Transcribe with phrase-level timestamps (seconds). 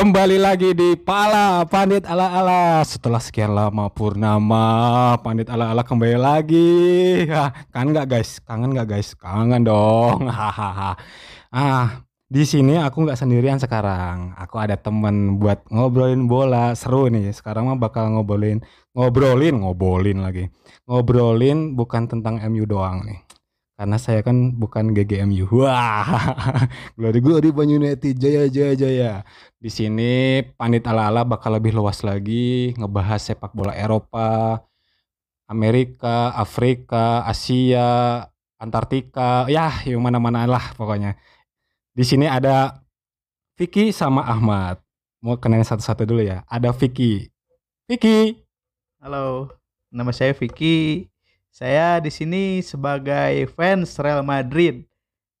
[0.00, 2.80] Kembali lagi di Pala Pandit Ala Ala.
[2.88, 6.72] Setelah sekian lama purnama, Pandit Ala Ala kembali lagi.
[7.68, 8.40] Kangen nggak guys?
[8.40, 9.12] Kangen nggak guys?
[9.12, 10.24] Kangen dong.
[10.32, 10.96] Hahaha.
[11.52, 12.00] ah,
[12.32, 14.32] di sini aku nggak sendirian sekarang.
[14.40, 16.72] Aku ada temen buat ngobrolin bola.
[16.72, 17.36] Seru nih.
[17.36, 18.64] Sekarang mah bakal ngobrolin,
[18.96, 20.48] ngobrolin, ngobrolin lagi.
[20.88, 23.20] Ngobrolin bukan tentang MU doang nih.
[23.80, 25.48] Karena saya kan bukan GGMU.
[25.64, 26.68] Wah,
[27.00, 29.12] glory glory Banyu United, jaya jaya jaya.
[29.56, 34.60] Di sini Pandit Ala-ala bakal lebih luas lagi ngebahas sepak bola Eropa,
[35.48, 38.28] Amerika, Afrika, Asia,
[38.60, 41.16] Antartika, ya yang mana-mana lah pokoknya.
[41.96, 42.84] Di sini ada
[43.56, 44.76] Vicky sama Ahmad.
[45.24, 46.44] Mau kenalin satu-satu dulu ya.
[46.52, 47.32] Ada Vicky.
[47.88, 48.44] Vicky.
[49.00, 49.56] Halo,
[49.88, 51.08] nama saya Vicky.
[51.50, 54.86] Saya di sini sebagai fans Real Madrid.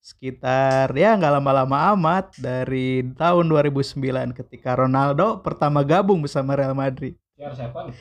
[0.02, 7.14] Sekitar ya nggak lama-lama amat dari tahun 2009 ketika Ronaldo pertama gabung bersama Real Madrid.
[7.38, 7.94] CR7.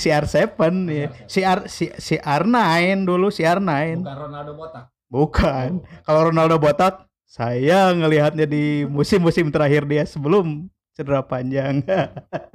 [0.00, 0.48] Si R7
[0.90, 1.08] ya.
[1.28, 2.56] Si R si, si R9
[3.04, 4.00] dulu si R9.
[4.00, 4.84] Bukan Ronaldo botak.
[5.06, 5.68] Bukan.
[6.08, 10.66] Kalau Ronaldo botak saya ngelihatnya di musim-musim terakhir dia sebelum
[10.96, 11.84] cedera panjang.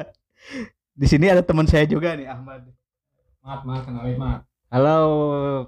[1.00, 2.66] di sini ada teman saya juga nih Ahmad.
[3.46, 4.42] Mat, mat, kenalin mat.
[4.70, 5.00] Halo,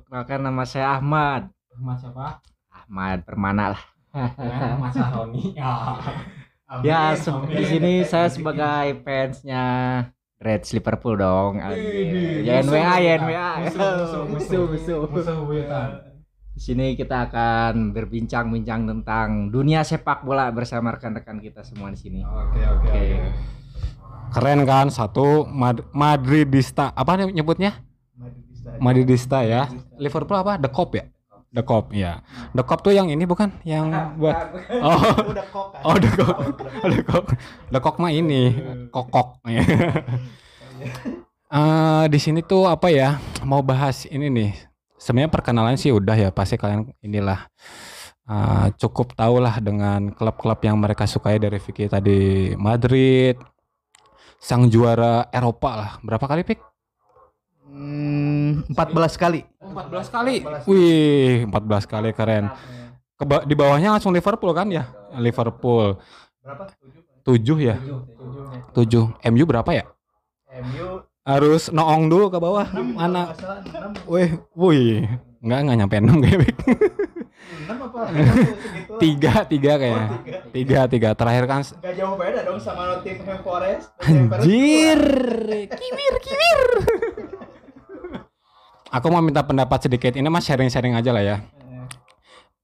[0.03, 1.47] kenalkan nama saya Ahmad.
[1.71, 2.41] Ahmad siapa?
[2.73, 3.83] Ahmad Permana lah.
[4.41, 5.53] Ya, Mas Roni.
[6.81, 9.65] Ya, se- di sini saya sebagai fansnya
[10.41, 11.61] Reds Liverpool dong.
[12.41, 13.13] Ya NWA, ya ya.
[13.21, 13.49] NWA.
[13.61, 15.85] Musuh, musuh, musuh, musuh.
[16.57, 22.25] Di sini kita akan berbincang-bincang tentang dunia sepak bola bersama rekan-rekan kita semua di sini.
[22.25, 23.01] Oke, oke.
[24.33, 26.89] Keren kan satu Mad- Madridista.
[26.91, 27.85] Apa nih nyebutnya?
[28.77, 29.71] Madridista ya.
[29.95, 30.59] Liverpool apa?
[30.59, 31.05] The Cop ya?
[31.47, 32.19] The Cop ya.
[32.51, 33.87] The Cop tuh yang ini bukan yang
[34.19, 34.35] buat
[34.83, 34.99] Oh,
[35.31, 35.81] Udah kok kan.
[35.87, 36.37] oh The Cop.
[36.93, 37.25] The Cop.
[37.71, 38.51] The Cop mah ini
[38.91, 39.63] kokok ya.
[41.47, 43.15] Eh, di sini tuh apa ya?
[43.47, 44.51] Mau bahas ini nih.
[44.99, 47.47] Sebenarnya perkenalan sih udah ya, pasti kalian inilah
[48.27, 53.39] eh, cukup tahu lah dengan klub-klub yang mereka sukai dari Vicky tadi Madrid,
[54.37, 55.91] sang juara Eropa lah.
[56.03, 56.59] Berapa kali pik?
[57.77, 59.45] Hmm, 14 kali.
[59.61, 60.35] 14 kali.
[60.65, 62.49] Wih, 14 kali keren.
[63.13, 64.89] Keba- di bawahnya langsung Liverpool kan ya?
[65.13, 66.01] Liverpool.
[66.41, 66.73] Berapa?
[67.21, 67.77] 7 ya?
[68.73, 69.13] 7.
[69.29, 69.85] MU berapa ya?
[70.57, 72.65] MU Harus noong dulu ke bawah.
[72.71, 73.35] Mana?
[74.07, 75.03] Wih, wih.
[75.43, 76.57] Enggak, enggak nyampe 6 kayak Pik.
[77.67, 77.99] 6 apa?
[78.97, 80.07] Tiga, tiga kayaknya.
[80.49, 81.09] Tiga, tiga.
[81.13, 83.91] Terakhir kan Gak jauh beda dong sama Nottingham Forest.
[84.01, 85.01] Anjir.
[85.67, 86.61] Kiwir, kiwir.
[88.97, 90.17] Aku mau minta pendapat sedikit.
[90.17, 91.37] Ini mas sharing-sharing aja lah ya.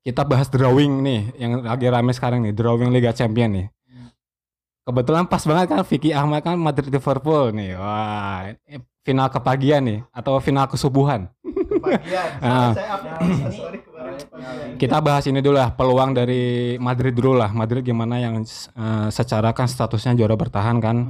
[0.04, 3.68] Kita bahas drawing nih, yang lagi rame sekarang nih, drawing Liga Champion nih.
[4.84, 7.80] Kebetulan pas banget kan Vicky Ahmad kan Madrid Liverpool nih.
[7.80, 11.30] Wah, ini final kepagian nih atau final kesubuhan.
[11.40, 12.28] Kepagian.
[12.44, 12.76] Ah.
[12.76, 13.00] Saya
[13.56, 14.76] sorry kepagian.
[14.76, 17.56] Kita bahas ini dulu lah peluang dari Madrid dulu lah.
[17.56, 21.08] Madrid gimana yang eh, secara kan statusnya juara bertahan kan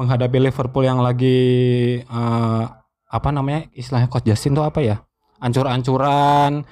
[0.00, 2.64] menghadapi Liverpool yang lagi eh,
[3.10, 4.96] apa namanya istilahnya coach Justin tuh apa ya?
[5.42, 6.62] Ancur-ancuran,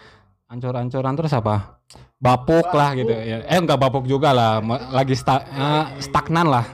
[0.47, 1.81] ancur-ancuran terus apa?
[2.19, 3.43] Bapuk lah gitu ya.
[3.47, 6.67] Eh enggak bapuk juga lah, Me- lagi sta- eh, stagnan lah.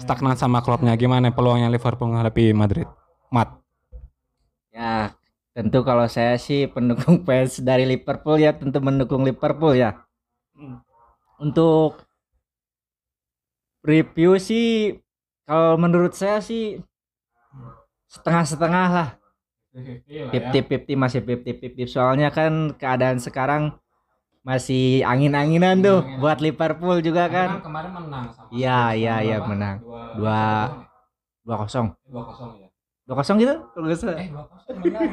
[0.00, 2.88] Stagnan sama klubnya gimana peluangnya Liverpool menghadapi Madrid?
[3.32, 3.56] Mat.
[4.72, 5.16] Ya,
[5.56, 10.04] tentu kalau saya sih pendukung fans dari Liverpool ya tentu mendukung Liverpool ya.
[11.40, 12.04] Untuk
[13.86, 14.98] review sih
[15.46, 16.82] kalau menurut saya sih
[18.08, 19.08] setengah-setengah lah.
[20.08, 20.30] ya.
[20.32, 23.76] 50-50 masih 50-50 soalnya kan keadaan sekarang
[24.40, 26.20] masih angin-anginan tuh Angin-anginan.
[26.22, 27.60] buat Liverpool juga kan.
[27.60, 29.82] kemarin menang sama Iya, iya, iya, menang.
[30.14, 30.86] Dua-
[31.44, 31.92] 2-0.
[32.06, 32.68] 2-0 ya.
[33.04, 34.18] 2-0 gitu kalau nggak salah.
[34.18, 35.10] Eh, 2-0 menang.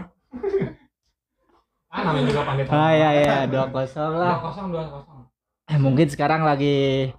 [1.89, 2.65] ah, namanya juga pandit.
[2.67, 3.69] Ah ya ya 2-0
[4.13, 4.35] lah.
[4.39, 5.29] 2-0, 2-0.
[5.65, 7.09] Eh, mungkin sekarang lagi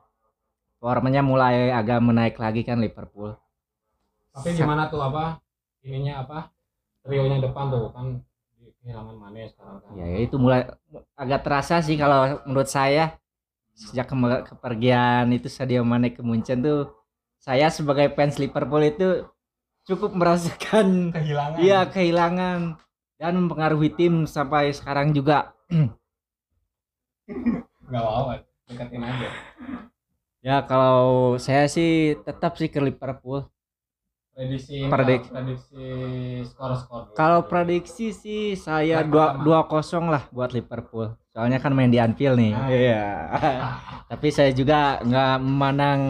[0.77, 3.35] formanya mulai agak menaik lagi kan Liverpool.
[4.31, 5.39] Tapi gimana tuh apa?
[5.85, 6.39] Ininya apa?
[7.05, 8.07] Trionya depan tuh kan
[8.81, 9.91] kehilangan Mane sekarang kan.
[10.01, 10.65] Ya itu mulai
[11.17, 13.21] agak terasa sih kalau menurut saya
[13.77, 16.89] sejak kema- kepergian itu Sadio Mane ke Munchen tuh
[17.37, 19.29] saya sebagai fans Liverpool itu
[19.85, 21.61] cukup merasakan Kehilangan.
[21.61, 22.81] iya kehilangan
[23.21, 25.53] dan mempengaruhi tim sampai sekarang juga.
[27.85, 28.33] Enggak apa-apa,
[28.69, 29.29] deketin aja.
[30.45, 33.45] Ya kalau saya sih tetap sih ke Liverpool.
[34.35, 35.87] Prediksi Predik- prediksi
[36.45, 37.15] skor-skor.
[37.15, 41.15] Kalau prediksi sih saya dua dua kosong lah buat Liverpool.
[41.31, 42.51] Soalnya kan main di Anfield nih.
[42.53, 42.67] Ah.
[42.67, 43.05] Iya.
[44.11, 46.01] Tapi saya juga nggak memandang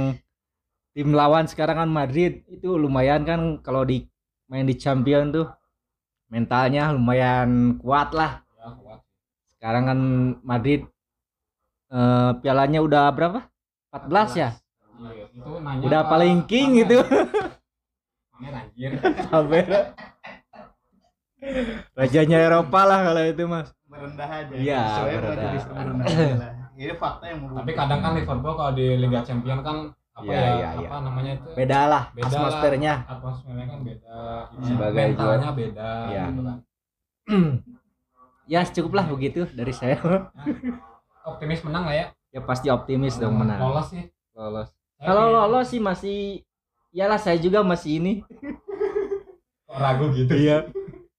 [0.91, 4.09] tim lawan sekarang kan Madrid itu lumayan kan kalau di
[4.47, 5.49] main di champion tuh
[6.27, 8.99] mentalnya lumayan kuat lah Ya, kuat.
[9.51, 9.99] sekarang kan
[10.41, 10.81] Madrid
[11.91, 13.41] eh, pialanya udah berapa
[13.91, 14.51] 14 ya
[14.95, 16.81] Iya, itu nanya udah paling king Pamer.
[16.81, 16.99] gitu
[18.35, 18.91] Pamer, anjir.
[19.25, 19.67] Pamer.
[21.95, 25.53] rajanya Eropa lah kalau itu mas merendah aja Iya, merendah.
[25.69, 26.53] Merendah aja lah.
[26.75, 29.77] ini fakta yang Tapi kadang kan Liverpool kalau di Liga Champion kan
[30.11, 31.49] apa Iya, ya, iya, apa namanya itu?
[31.53, 32.39] beda lah Beda lah.
[32.41, 34.17] atmosfernya Atmosfernya kan beda.
[34.59, 36.25] Sebagai mentalnya beda Iya.
[36.25, 36.59] gitu kan.
[38.53, 39.97] ya cukuplah begitu dari saya
[41.25, 42.07] Optimis menang lah ya.
[42.31, 44.05] ya pasti optimis dong menang Lolos sih.
[44.33, 46.43] lolos kalau lolos sih masih
[46.95, 48.13] iyalah saya juga masih ini
[49.67, 50.31] ragu gitu.
[50.33, 50.71] Iya.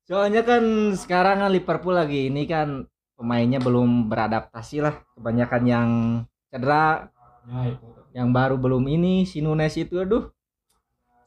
[0.08, 0.64] Soalnya kan
[0.96, 2.88] sekarang kan Liverpool lagi ini kan
[3.20, 4.96] pemainnya belum beradaptasi lah.
[5.18, 5.90] Kebanyakan yang
[6.48, 7.12] cedera,
[7.44, 7.86] Ya itu.
[8.16, 10.32] yang baru belum ini si Nunes itu aduh.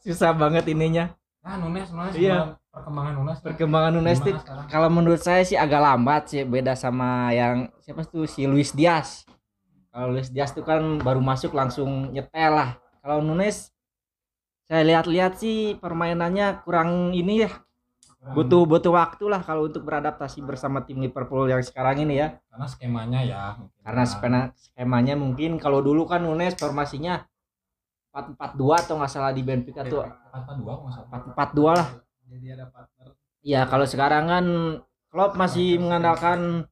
[0.01, 1.13] Susah banget ininya.
[1.45, 2.57] Nah, Nunes, Nunes Iya.
[2.73, 3.39] perkembangan Nunes.
[3.45, 4.33] Perkembangan Nunes itu
[4.71, 9.27] kalau menurut saya sih agak lambat sih beda sama yang siapa tuh si Luis Diaz.
[9.91, 12.79] Kalau Luis Diaz tuh kan baru masuk langsung nyetel lah.
[13.03, 13.75] Kalau Nunes
[14.69, 17.51] saya lihat-lihat sih permainannya kurang ini ya.
[18.19, 22.37] Butuh butuh waktu lah kalau untuk beradaptasi bersama tim Liverpool yang sekarang ini ya.
[22.53, 23.43] Karena skemanya ya.
[23.81, 27.25] karena skema skemanya mungkin kalau dulu kan Nunes formasinya
[28.13, 30.05] 4-4-2 atau nggak salah di Benfica tuh.
[30.05, 31.09] Apa dua nggak salah.
[31.33, 31.89] 4-4-2 lah.
[32.29, 33.07] Jadi ada partner.
[33.41, 34.47] Ya kalau sekarang kan
[35.09, 36.69] Klopp masih mengandalkan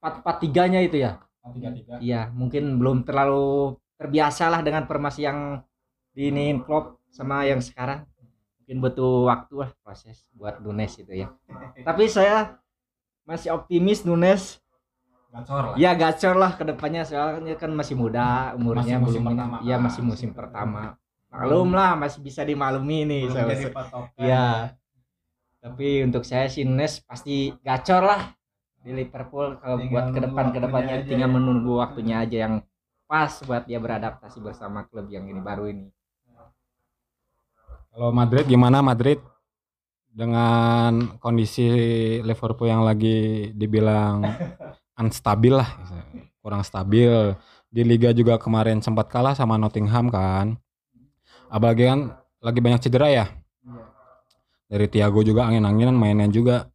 [0.00, 1.20] 4-4-3 nya itu ya.
[1.48, 1.96] Tiga tiga.
[2.00, 5.64] iya mungkin belum terlalu terbiasa lah dengan formasi yang
[6.18, 8.02] diinin Klopp sama yang sekarang
[8.58, 11.30] mungkin butuh waktu lah proses buat Nunes itu ya
[11.86, 12.58] tapi saya
[13.22, 14.58] masih optimis Nunes
[15.28, 15.76] Gacor lah.
[15.76, 19.56] ya gacor lah ke depannya soalnya kan masih muda umurnya Masih musim belum ini pertama
[19.62, 19.80] ya kan.
[19.84, 20.82] masih musim pertama
[21.28, 23.64] maklum lah masih bisa dimaklumi nih belum saya- jadi
[24.18, 24.46] Iya.
[25.58, 28.30] Tapi untuk saya sih Nunes pasti gacor lah
[28.80, 31.34] di Liverpool kalau Tinggal buat ke depan ke depannya tinggal ya.
[31.34, 32.54] menunggu waktunya aja yang
[33.04, 35.90] pas buat dia beradaptasi bersama klub yang ini baru ini.
[37.92, 39.18] Kalau Madrid gimana Madrid
[40.12, 41.68] dengan kondisi
[42.22, 44.26] Liverpool yang lagi dibilang
[45.00, 45.68] unstabil lah,
[46.42, 47.34] kurang stabil.
[47.68, 50.56] Di liga juga kemarin sempat kalah sama Nottingham kan.
[51.52, 52.00] Apalagi kan
[52.40, 53.26] lagi banyak cedera ya.
[54.68, 56.68] Dari Thiago juga angin-anginan mainnya juga.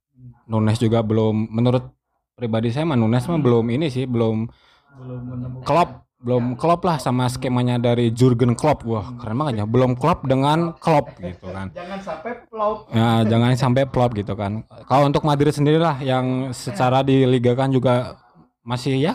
[0.44, 1.88] Nunes juga belum menurut
[2.36, 4.50] pribadi saya mah Nunes mah belum ini sih, belum
[4.94, 8.88] belum Klopp belum Klopp lah sama skemanya dari Jurgen Klopp.
[8.88, 9.66] Wah, keren banget ya.
[9.68, 11.68] Belum Klopp dengan Klopp gitu kan.
[11.76, 14.64] jangan sampai flop Ya, jangan sampai flop gitu kan.
[14.88, 18.16] Kalau untuk Madrid sendiri lah yang secara di liga kan juga
[18.64, 19.14] masih ya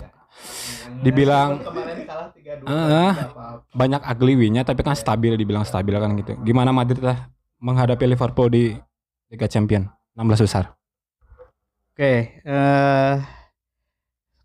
[1.01, 3.13] dibilang kemarin kalah 3-2 Ah.
[3.17, 3.65] nggak apa-apa.
[3.73, 6.37] banyak ugly win-nya tapi kan stabil dibilang stabil kan gitu.
[6.45, 8.77] Gimana Madrid lah menghadapi Liverpool di
[9.33, 10.65] Liga Champion 16 besar?
[11.95, 13.15] Oke, eh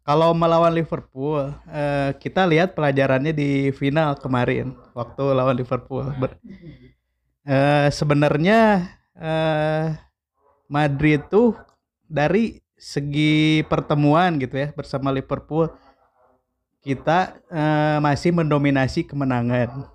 [0.03, 6.03] kalau melawan Liverpool, eh, kita lihat pelajarannya di final kemarin waktu lawan Liverpool.
[6.19, 6.39] Ber-
[7.47, 9.95] eh, sebenarnya eh,
[10.67, 11.55] Madrid tuh
[12.03, 15.72] dari segi pertemuan gitu ya bersama Liverpool
[16.83, 19.88] kita eh, masih mendominasi kemenangan.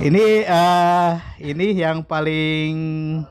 [0.00, 1.12] Ini eh
[1.44, 2.72] ini yang paling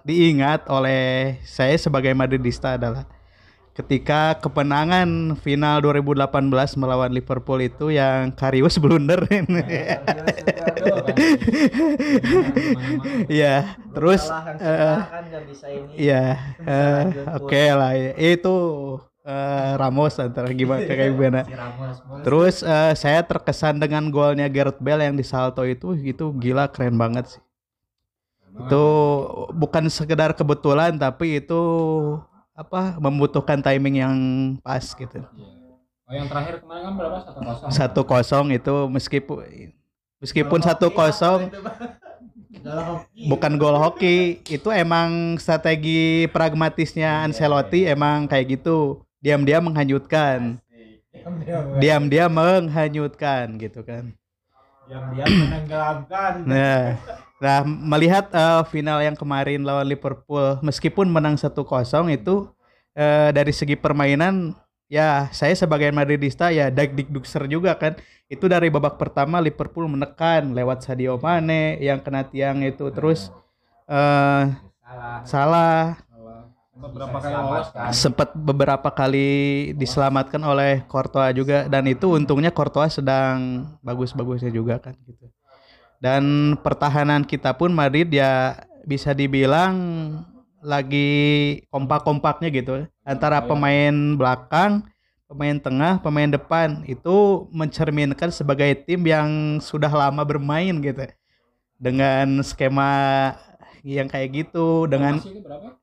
[0.05, 3.09] diingat oleh saya sebagai Madridista adalah
[3.79, 6.27] ketika kemenangan final 2018
[6.75, 9.23] melawan Liverpool itu yang Karius blunder.
[13.95, 14.27] Terus
[15.47, 15.93] bisa ini.
[15.95, 16.25] Iya,
[16.67, 17.03] eh,
[17.39, 17.95] oke lah.
[17.95, 18.11] ya.
[18.19, 18.55] Itu
[19.23, 21.41] eh, Ramos antara gimana kayak gimana.
[22.27, 26.99] Terus eh, saya terkesan dengan golnya Gareth Bale yang di salto itu itu gila keren
[26.99, 27.41] banget sih.
[28.59, 28.85] Itu
[29.55, 31.61] bukan sekedar kebetulan tapi itu
[32.59, 34.17] apa membutuhkan timing yang
[34.59, 35.23] pas gitu.
[36.03, 37.17] Oh yang terakhir kemarin kan berapa?
[37.23, 37.69] Satu kosong.
[37.71, 39.39] Satu kosong itu meskipun
[40.19, 41.47] meskipun satu kosong
[43.31, 49.07] bukan gol hoki itu emang strategi pragmatisnya Ancelotti emang kayak gitu.
[49.23, 50.59] Diam-diam menghanyutkan.
[51.79, 54.11] Diam-diam menghanyutkan gitu kan.
[54.89, 56.33] Diam-diam menenggelamkan.
[56.43, 56.97] Nah,
[57.39, 61.55] nah melihat eh, final yang kemarin lawan Liverpool, meskipun menang 1-0
[62.11, 62.35] itu
[62.95, 64.55] eh, dari segi permainan
[64.91, 67.95] ya saya sebagai Madridista ya dag dikdukser juga kan.
[68.29, 73.33] Itu dari babak pertama Liverpool menekan lewat Sadio Mane yang kena tiang itu terus
[73.89, 74.45] eh
[74.89, 75.21] Salah.
[75.25, 75.81] salah
[76.79, 77.91] Berapa kali lolos kan?
[77.91, 79.29] sempat beberapa kali
[79.75, 85.27] diselamatkan oleh Courtois juga dan itu untungnya Courtois sedang bagus-bagusnya juga kan gitu.
[85.99, 88.55] Dan pertahanan kita pun Madrid ya
[88.87, 89.75] bisa dibilang
[90.63, 92.87] lagi kompak-kompaknya gitu.
[93.03, 94.87] Antara pemain belakang,
[95.27, 101.03] pemain tengah, pemain depan itu mencerminkan sebagai tim yang sudah lama bermain gitu.
[101.79, 103.35] Dengan skema
[103.83, 105.79] yang kayak gitu dengan Formasi itu berapa?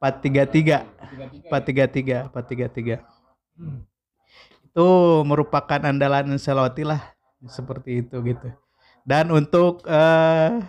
[0.00, 3.00] 4-3-3 4-3-3 4-3-3
[4.70, 4.88] itu
[5.28, 7.00] merupakan andalan Ancelotti lah
[7.48, 8.48] seperti itu gitu
[9.04, 10.60] dan untuk eh,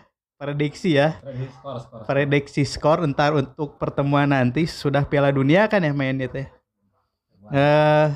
[0.42, 1.22] prediksi ya.
[1.22, 2.02] Prediksi skor, skor.
[2.10, 6.48] prediksi skor entar untuk pertemuan nanti sudah Piala Dunia kan ya mainnya teh
[7.52, 8.08] eh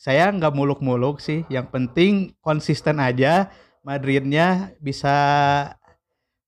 [0.00, 1.44] saya nggak muluk-muluk sih.
[1.52, 3.52] Yang penting konsisten aja.
[3.80, 5.16] Madridnya bisa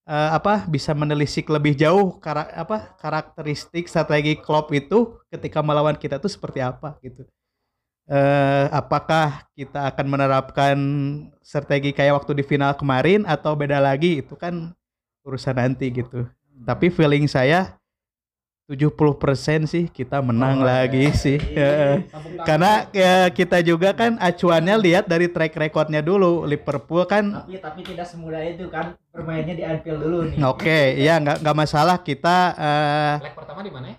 [0.04, 6.20] eh, apa bisa menelisik lebih jauh kara, apa karakteristik strategi Klopp itu ketika melawan kita
[6.20, 7.24] tuh seperti apa gitu
[8.04, 10.76] eh apakah kita akan menerapkan
[11.38, 14.74] strategi kayak waktu di final kemarin atau beda lagi itu kan
[15.22, 16.26] urusan nanti gitu.
[16.62, 17.78] Tapi feeling saya
[18.66, 18.88] 70%
[19.68, 21.18] sih kita menang Oh, lagi iya.
[21.18, 21.36] sih.
[21.36, 22.08] Heeh.
[22.40, 27.80] Karena ya, kita juga kan acuannya lihat dari track recordnya dulu Liverpool kan Tapi tapi
[27.84, 30.38] tidak semudah itu kan bermainnya di Anfield dulu nih.
[30.40, 33.96] oke ya nggak nggak masalah kita eh, Leg pertama di mana ya?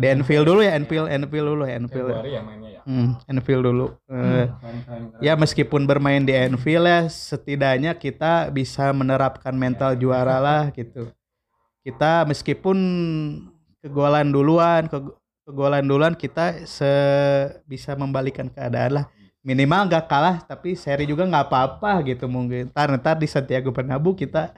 [0.00, 1.78] Di Anfield dulu ya Anfield Anfield dulu ya.
[1.84, 2.80] Februari ya mainnya ya.
[2.84, 3.86] Hmm, Anfield dulu.
[4.06, 4.48] Keren,
[4.86, 5.02] keren.
[5.20, 11.12] ya meskipun bermain di Anfield ya setidaknya kita bisa menerapkan mental juara lah gitu.
[11.84, 12.78] Kita meskipun
[13.84, 14.96] kegolan duluan, ke,
[15.44, 16.88] kegolan duluan kita se
[17.68, 19.06] bisa membalikan keadaan lah.
[19.44, 22.72] Minimal nggak kalah tapi seri juga nggak apa-apa gitu mungkin.
[22.72, 24.56] Ntar ntar di Santiago Bernabeu kita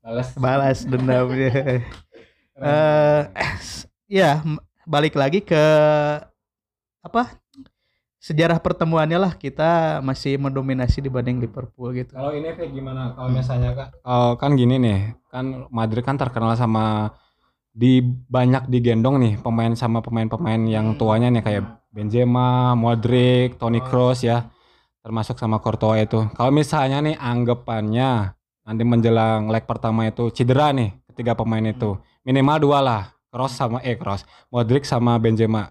[0.00, 0.28] Balas.
[0.38, 1.82] balas dendamnya.
[2.60, 3.24] Eh
[4.10, 4.42] ya
[4.82, 5.62] balik lagi ke
[7.00, 7.38] apa
[8.20, 12.12] sejarah pertemuannya lah kita masih mendominasi dibanding Liverpool gitu.
[12.12, 13.16] Kalau ini kayak gimana?
[13.16, 17.16] Kalau misalnya kan, oh, kan gini nih, kan Madrid kan terkenal sama
[17.72, 24.20] di banyak digendong nih pemain sama pemain-pemain yang tuanya nih kayak Benzema, Modric, Toni Kroos
[24.20, 24.52] ya,
[25.00, 26.20] termasuk sama Courtois itu.
[26.36, 28.36] Kalau misalnya nih anggapannya
[28.68, 33.78] nanti menjelang leg pertama itu cedera nih ketiga pemain itu, minimal dua lah, Kroos sama
[33.86, 35.70] eh Kroos, Modric sama Benzema.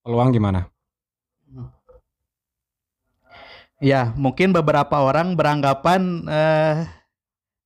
[0.00, 0.72] Peluang gimana?
[3.76, 6.88] Ya mungkin beberapa orang beranggapan eh,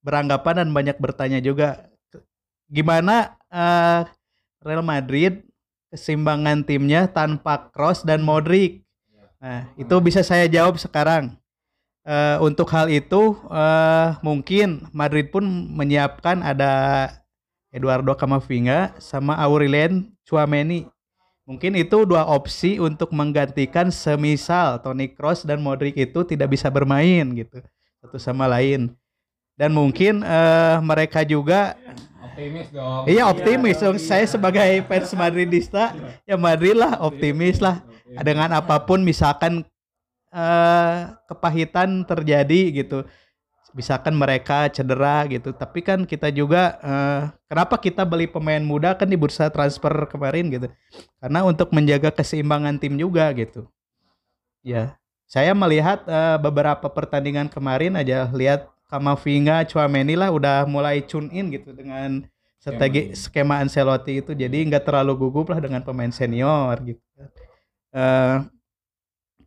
[0.03, 1.87] beranggapan dan banyak bertanya juga
[2.67, 4.03] gimana eh,
[4.59, 5.47] Real Madrid
[5.87, 8.83] keseimbangan timnya tanpa Kroos dan Modric.
[9.39, 11.39] Nah itu bisa saya jawab sekarang.
[12.03, 17.07] Eh, untuk hal itu eh, mungkin Madrid pun menyiapkan ada
[17.71, 20.91] Eduardo Camavinga sama Aurelien Tchouameni.
[21.47, 27.25] Mungkin itu dua opsi untuk menggantikan semisal Toni Kroos dan Modric itu tidak bisa bermain
[27.33, 27.63] gitu
[28.03, 28.91] satu sama lain.
[29.55, 31.75] Dan mungkin eh, mereka juga
[32.21, 33.03] Optimis dong.
[33.11, 33.97] iya optimis dong.
[33.99, 35.91] Saya sebagai fans Madridista
[36.23, 37.83] ya Madrid lah optimis lah
[38.23, 39.67] dengan apa pun misalkan
[40.31, 40.97] eh
[41.27, 43.03] kepahitan terjadi gitu
[43.71, 45.51] misalkan mereka cedera gitu.
[45.55, 50.51] Tapi kan kita juga eh, kenapa kita beli pemain muda kan di bursa transfer kemarin
[50.51, 50.67] gitu?
[51.19, 53.67] Karena untuk menjaga keseimbangan tim juga gitu.
[54.61, 54.95] Ya
[55.31, 61.47] saya melihat eh, beberapa pertandingan kemarin aja lihat Kamavinga, Chouameni lah udah mulai tune in
[61.47, 62.27] gitu dengan
[62.59, 64.35] strategi skema Ancelotti itu.
[64.35, 66.99] Jadi nggak terlalu gugup lah dengan pemain senior gitu.
[67.95, 68.37] Eh,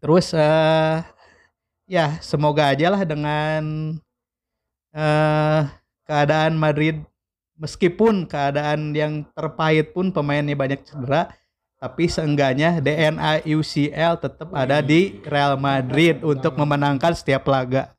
[0.00, 1.04] terus eh
[1.84, 3.96] ya semoga aja lah dengan
[4.94, 5.62] eh
[6.06, 7.02] keadaan Madrid
[7.58, 11.34] meskipun keadaan yang terpahit pun pemainnya banyak cedera
[11.84, 17.92] tapi seenggaknya DNA UCL tetap ada di Real Madrid untuk memenangkan setiap laga.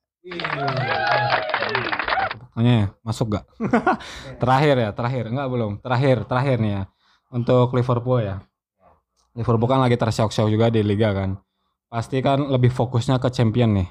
[3.05, 3.45] Masuk gak?
[4.41, 5.71] terakhir ya, terakhir enggak belum.
[5.85, 6.83] Terakhir, terakhir nih ya.
[7.29, 8.41] Untuk Liverpool ya.
[9.37, 11.37] Liverpool kan lagi tersyok-syok juga di liga kan.
[11.85, 13.87] Pasti kan lebih fokusnya ke champion nih.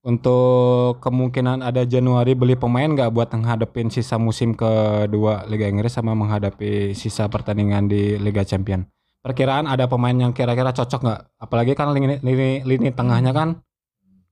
[0.00, 6.16] Untuk kemungkinan ada Januari beli pemain nggak buat menghadapin sisa musim kedua Liga Inggris sama
[6.16, 8.88] menghadapi sisa pertandingan di Liga Champion.
[9.20, 11.20] Perkiraan ada pemain yang kira-kira cocok nggak?
[11.36, 13.60] Apalagi kan lini, lini, lini tengahnya kan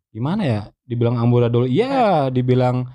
[0.08, 0.60] gimana ya?
[0.88, 2.88] Dibilang amburadul iya, dibilang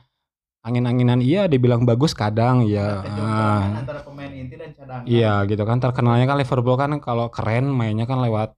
[0.65, 3.05] angin-anginan iya, dibilang bagus kadang iya.
[3.05, 5.05] Ah, antara pemain inti dan cadangan.
[5.05, 8.57] Iya gitu kan terkenalnya kan Liverpool kan kalau keren mainnya kan lewat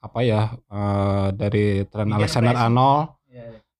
[0.00, 2.56] apa ya eh, dari Bikin Alexander.
[2.56, 3.19] Arnold.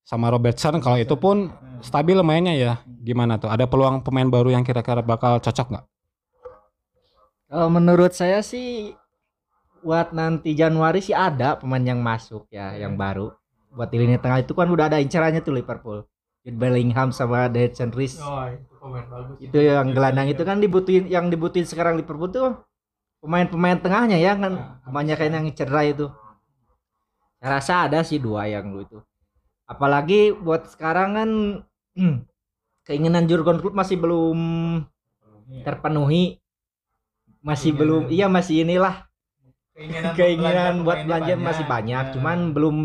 [0.01, 4.63] Sama Robertson kalau itu pun stabil mainnya ya gimana tuh ada peluang pemain baru yang
[4.65, 5.85] kira-kira bakal cocok nggak
[7.51, 8.95] Kalau menurut saya sih
[9.83, 13.33] buat nanti Januari sih ada pemain yang masuk ya, yang baru.
[13.75, 16.07] Buat di lini tengah itu kan udah ada incarannya tuh Liverpool.
[16.47, 18.23] Jude Bellingham sama Declan Rice.
[18.23, 19.35] Oh, itu pemain bagus.
[19.43, 22.55] Itu yang gelandang itu kan dibutuhin yang dibutuhin sekarang Liverpool tuh
[23.19, 26.07] pemain-pemain tengahnya ya kan kebanyakan yang cedera itu.
[27.43, 29.03] Saya rasa ada sih dua yang lu itu.
[29.71, 31.29] Apalagi buat sekarang kan
[31.95, 32.15] hmm,
[32.87, 34.39] keinginan Jurgen Klopp masih belum
[35.63, 36.43] terpenuhi.
[37.41, 39.07] Masih belum iya masih inilah.
[39.71, 42.13] Keinginan, keinginan buat belanja masih banyak, Ya.
[42.13, 42.77] cuman belum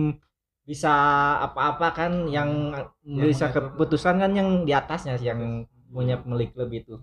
[0.67, 0.95] bisa
[1.43, 2.75] apa-apa kan yang
[3.05, 6.95] bisa keputusan kan yang di atasnya sih, yang punya pemilik klub itu.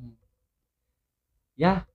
[1.54, 1.86] Ya,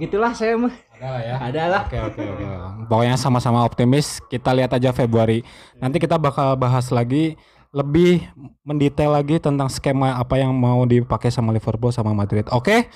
[0.00, 0.74] gitulah saya mah.
[0.96, 1.34] Ada lah ya.
[1.40, 1.82] Ada lah.
[1.88, 2.44] Oke oke oke.
[2.88, 4.22] Pokoknya sama-sama optimis.
[4.30, 5.44] Kita lihat aja Februari.
[5.80, 7.34] Nanti kita bakal bahas lagi
[7.72, 8.22] lebih
[8.62, 12.44] mendetail lagi tentang skema apa yang mau dipakai sama Liverpool sama Madrid.
[12.52, 12.88] Oke?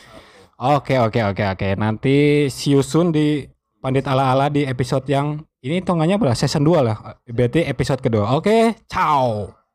[0.57, 1.69] Oke oke oke oke.
[1.77, 3.45] Nanti see you soon di
[3.77, 6.35] Pandit ala-ala di episode yang ini hitungannya berapa?
[6.35, 6.97] Season 2 lah.
[7.29, 8.35] Berarti episode kedua.
[8.35, 9.66] Oke, ciao.